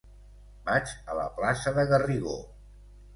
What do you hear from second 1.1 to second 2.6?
a la plaça de Garrigó.